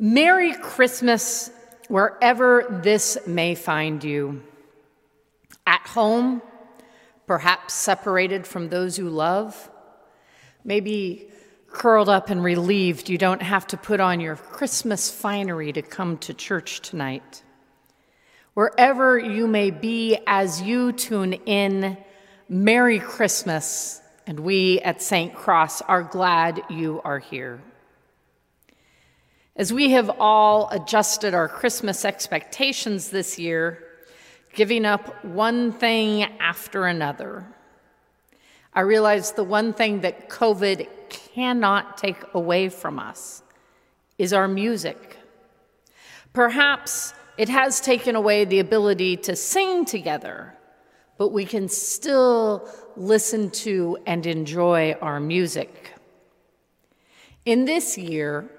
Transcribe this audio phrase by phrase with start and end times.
[0.00, 1.50] Merry Christmas,
[1.88, 4.44] wherever this may find you.
[5.66, 6.40] At home,
[7.26, 9.68] perhaps separated from those you love,
[10.62, 11.28] maybe
[11.66, 16.16] curled up and relieved you don't have to put on your Christmas finery to come
[16.18, 17.42] to church tonight.
[18.54, 21.98] Wherever you may be as you tune in,
[22.48, 25.34] Merry Christmas, and we at St.
[25.34, 27.60] Cross are glad you are here.
[29.58, 33.82] As we have all adjusted our Christmas expectations this year,
[34.54, 37.44] giving up one thing after another,
[38.72, 43.42] I realize the one thing that COVID cannot take away from us
[44.16, 45.16] is our music.
[46.32, 50.56] Perhaps it has taken away the ability to sing together,
[51.16, 55.94] but we can still listen to and enjoy our music.
[57.44, 58.52] In this year,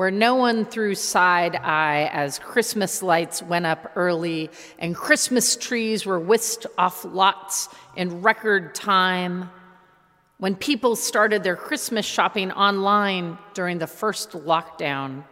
[0.00, 4.48] where no one threw side eye as Christmas lights went up early
[4.78, 9.50] and Christmas trees were whisked off lots in record time.
[10.38, 15.22] When people started their Christmas shopping online during the first lockdown,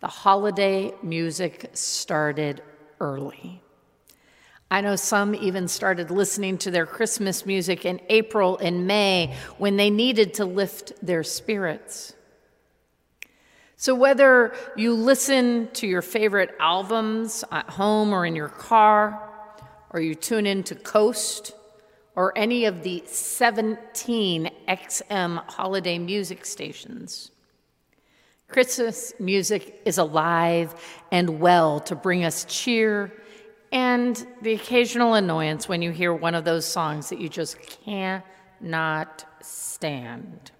[0.00, 2.62] the holiday music started
[3.00, 3.62] early.
[4.70, 9.78] I know some even started listening to their Christmas music in April and May when
[9.78, 12.12] they needed to lift their spirits.
[13.78, 19.22] So, whether you listen to your favorite albums at home or in your car,
[19.90, 21.52] or you tune in to Coast,
[22.14, 27.30] or any of the 17 XM holiday music stations,
[28.48, 30.74] Christmas music is alive
[31.12, 33.12] and well to bring us cheer
[33.72, 39.24] and the occasional annoyance when you hear one of those songs that you just cannot
[39.42, 40.52] stand.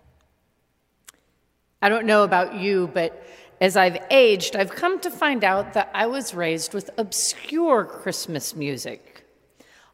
[1.83, 3.23] I don't know about you, but
[3.61, 8.55] as I've aged, I've come to find out that I was raised with obscure Christmas
[8.55, 9.25] music.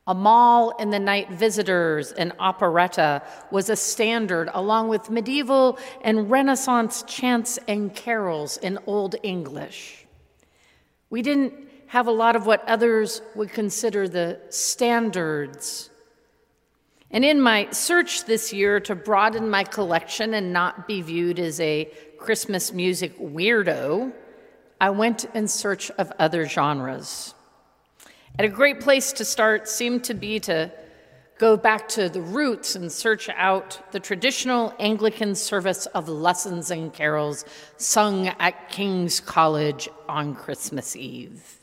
[0.07, 3.23] Amahl and the Night Visitors and operetta
[3.53, 10.07] was a standard, along with medieval and Renaissance chants and carols in Old English.
[11.09, 11.55] We didn't
[11.87, 15.91] have a lot of what others would consider the standards
[17.13, 21.61] and in my search this year to broaden my collection and not be viewed as
[21.61, 24.13] a Christmas music weirdo,
[24.81, 27.35] I went in search of other genres.
[28.39, 30.73] And a great place to start seemed to be to
[31.39, 36.93] go back to the roots and search out the traditional Anglican service of lessons and
[36.93, 37.45] carols
[37.77, 41.62] sung at King's College on Christmas Eve.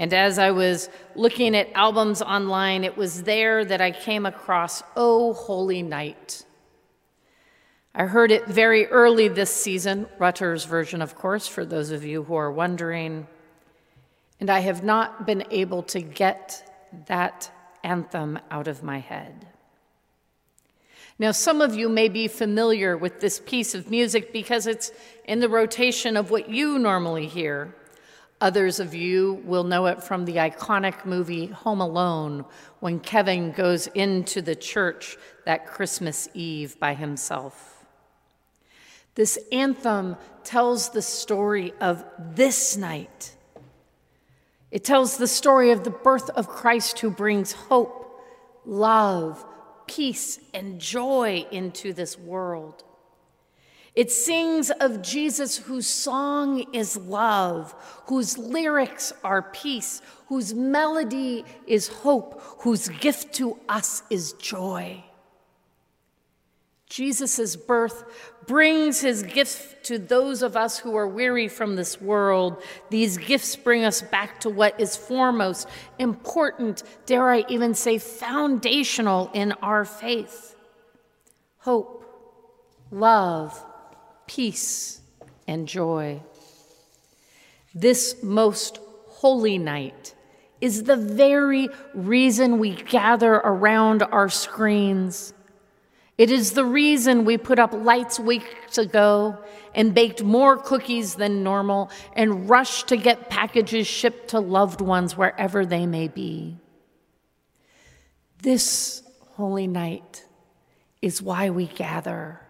[0.00, 4.82] And as I was looking at albums online, it was there that I came across
[4.96, 6.46] Oh Holy Night.
[7.94, 12.22] I heard it very early this season, Rutter's version, of course, for those of you
[12.22, 13.26] who are wondering.
[14.40, 17.50] And I have not been able to get that
[17.84, 19.48] anthem out of my head.
[21.18, 24.92] Now, some of you may be familiar with this piece of music because it's
[25.26, 27.74] in the rotation of what you normally hear.
[28.40, 32.46] Others of you will know it from the iconic movie Home Alone
[32.80, 37.84] when Kevin goes into the church that Christmas Eve by himself.
[39.14, 43.36] This anthem tells the story of this night.
[44.70, 48.22] It tells the story of the birth of Christ who brings hope,
[48.64, 49.44] love,
[49.86, 52.84] peace, and joy into this world.
[53.94, 57.74] It sings of Jesus whose song is love,
[58.06, 65.02] whose lyrics are peace, whose melody is hope, whose gift to us is joy.
[66.88, 68.04] Jesus' birth
[68.46, 72.62] brings his gift to those of us who are weary from this world.
[72.90, 75.68] These gifts bring us back to what is foremost,
[76.00, 80.56] important, dare I even say, foundational in our faith
[81.60, 82.04] hope,
[82.90, 83.64] love,
[84.30, 85.00] peace,
[85.48, 86.22] and joy.
[87.74, 88.78] This most
[89.08, 90.14] holy night
[90.60, 95.34] is the very reason we gather around our screens.
[96.16, 99.36] It is the reason we put up lights weeks ago
[99.74, 105.16] and baked more cookies than normal and rushed to get packages shipped to loved ones
[105.16, 106.56] wherever they may be.
[108.42, 110.24] This holy night
[111.02, 112.40] is why we gather,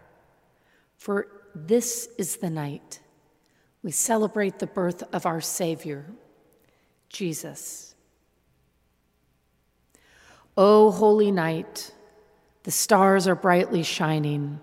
[0.97, 2.99] for this is the night
[3.83, 6.05] we celebrate the birth of our Savior,
[7.09, 7.95] Jesus.
[10.55, 11.91] O holy night,
[12.63, 14.59] the stars are brightly shining.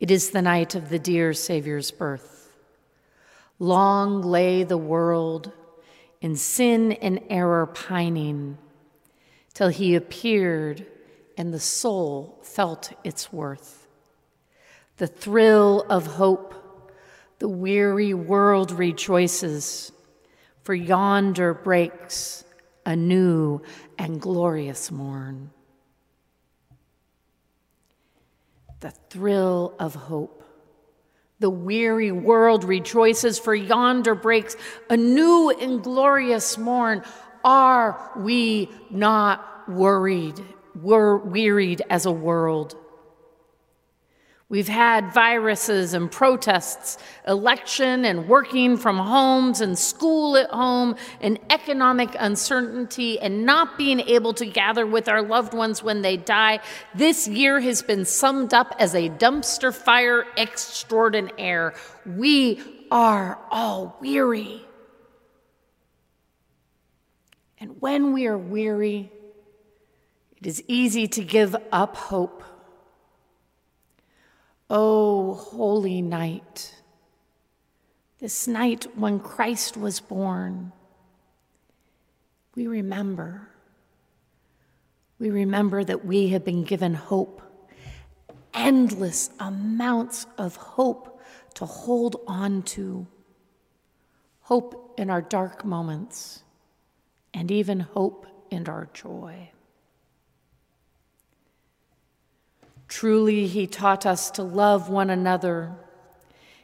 [0.00, 2.52] It is the night of the dear Savior's birth.
[3.58, 5.52] Long lay the world
[6.20, 8.58] in sin and error pining,
[9.54, 10.86] till he appeared
[11.36, 13.79] and the soul felt its worth.
[15.00, 16.54] The thrill of hope,
[17.38, 19.92] the weary world rejoices,
[20.62, 22.44] for yonder breaks
[22.84, 23.62] a new
[23.98, 25.52] and glorious morn.
[28.80, 30.44] The thrill of hope.
[31.38, 34.54] The weary world rejoices, for yonder breaks
[34.90, 37.04] a new and glorious morn.
[37.42, 40.38] Are we not worried?
[40.74, 42.76] We're wearied as a world.
[44.50, 51.38] We've had viruses and protests, election and working from homes and school at home and
[51.50, 56.58] economic uncertainty and not being able to gather with our loved ones when they die.
[56.96, 61.72] This year has been summed up as a dumpster fire extraordinaire.
[62.04, 62.60] We
[62.90, 64.66] are all weary.
[67.58, 69.12] And when we are weary,
[70.38, 72.42] it is easy to give up hope.
[74.72, 76.76] Oh, holy night,
[78.20, 80.70] this night when Christ was born,
[82.54, 83.48] we remember.
[85.18, 87.42] We remember that we have been given hope,
[88.54, 91.20] endless amounts of hope
[91.54, 93.08] to hold on to.
[94.42, 96.44] Hope in our dark moments,
[97.34, 99.50] and even hope in our joy.
[102.90, 105.72] Truly, he taught us to love one another.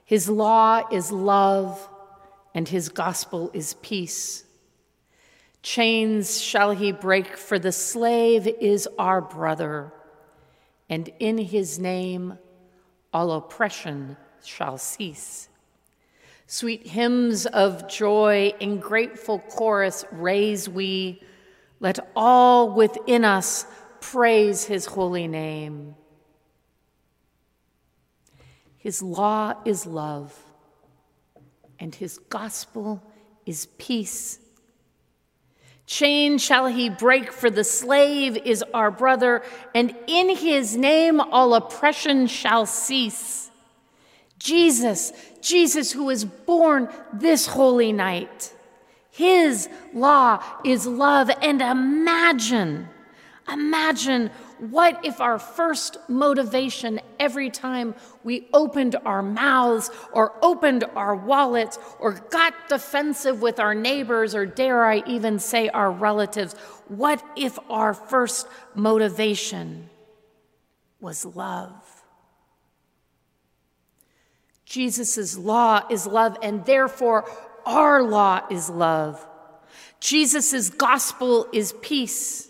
[0.05, 1.89] His law is love,
[2.53, 4.43] and his gospel is peace.
[5.63, 9.93] Chains shall he break, for the slave is our brother,
[10.91, 12.39] and in his name
[13.13, 15.49] all oppression shall cease.
[16.49, 21.23] Sweet hymns of joy in grateful chorus raise we.
[21.79, 23.65] Let all within us
[24.01, 25.95] praise his holy name.
[28.87, 30.33] His law is love,
[31.81, 33.03] and his gospel
[33.45, 34.39] is peace.
[35.87, 39.43] Chain shall he break, for the slave is our brother,
[39.75, 43.51] and in his name all oppression shall cease.
[44.39, 48.55] Jesus, Jesus, who is born this holy night,
[49.11, 51.29] his law is love.
[51.43, 52.89] And imagine,
[53.53, 57.95] imagine what if our first motivation every time
[58.25, 64.47] we opened our mouths or opened our wallets or got defensive with our neighbors or,
[64.47, 66.55] dare I even say, our relatives,
[66.89, 69.91] what if our first motivation
[71.01, 71.75] was love?
[74.65, 77.25] Jesus' law is love, and therefore
[77.65, 79.25] our law is love.
[80.01, 82.49] Jesus' gospel is peace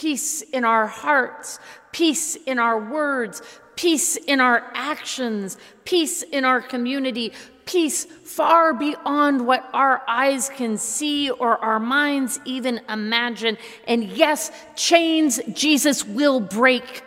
[0.00, 1.58] peace in our hearts,
[1.92, 3.42] peace in our words,
[3.76, 7.34] peace in our actions, peace in our community,
[7.66, 13.58] peace far beyond what our eyes can see or our minds even imagine.
[13.86, 17.02] And yes, chains Jesus will break.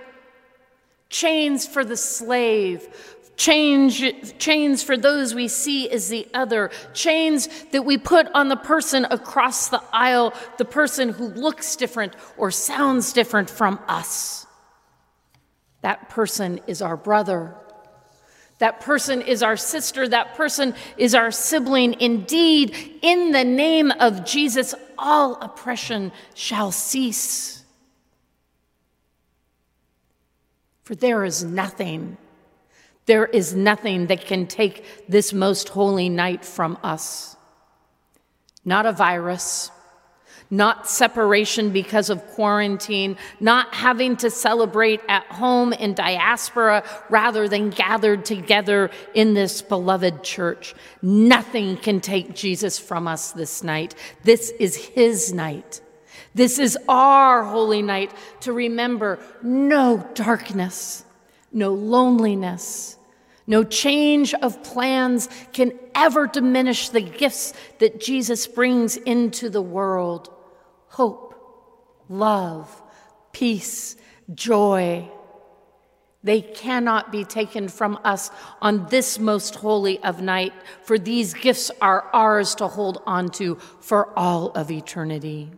[1.09, 7.83] Chains for the slave, Change, chains for those we see as the other, chains that
[7.83, 13.11] we put on the person across the aisle, the person who looks different or sounds
[13.11, 14.45] different from us.
[15.81, 17.55] That person is our brother.
[18.59, 20.07] That person is our sister.
[20.07, 21.99] That person is our sibling.
[21.99, 27.63] Indeed, in the name of Jesus, all oppression shall cease.
[30.83, 32.17] For there is nothing
[33.05, 37.35] there is nothing that can take this most holy night from us.
[38.65, 39.71] Not a virus,
[40.49, 47.71] not separation because of quarantine, not having to celebrate at home in diaspora rather than
[47.71, 50.75] gathered together in this beloved church.
[51.01, 53.95] Nothing can take Jesus from us this night.
[54.23, 55.81] This is his night.
[56.35, 61.03] This is our holy night to remember no darkness
[61.53, 62.97] no loneliness,
[63.45, 70.29] no change of plans can ever diminish the gifts that Jesus brings into the world
[70.87, 71.33] hope,
[72.07, 72.81] love,
[73.31, 73.95] peace,
[74.33, 75.09] joy.
[76.23, 78.29] They cannot be taken from us
[78.61, 83.55] on this most holy of night, for these gifts are ours to hold on to
[83.55, 85.51] for all of eternity.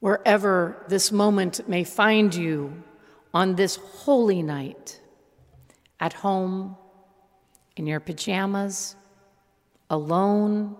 [0.00, 2.82] Wherever this moment may find you
[3.32, 5.00] on this holy night,
[6.00, 6.76] at home,
[7.76, 8.96] in your pajamas,
[9.88, 10.74] alone,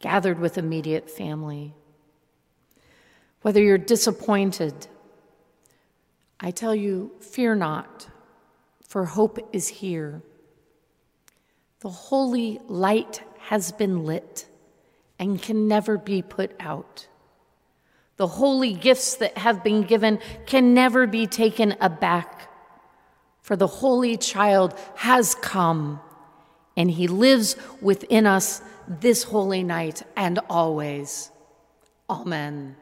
[0.00, 1.74] gathered with immediate family.
[3.42, 4.86] Whether you're disappointed,
[6.38, 8.08] I tell you, fear not,
[8.86, 10.22] for hope is here.
[11.80, 14.46] The holy light has been lit
[15.18, 17.08] and can never be put out.
[18.22, 22.48] The holy gifts that have been given can never be taken aback.
[23.40, 25.98] For the Holy Child has come,
[26.76, 31.32] and he lives within us this holy night and always.
[32.08, 32.76] Amen.